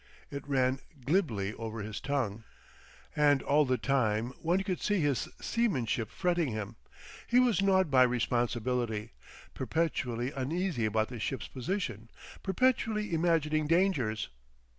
[0.31, 2.43] It ran glibly over his tongue.
[3.15, 6.75] And all the time one could see his seamanship fretting him,
[7.27, 9.11] he was gnawed by responsibility,
[9.53, 12.09] perpetually uneasy about the ship's position,
[12.41, 14.29] perpetually imagining dangers.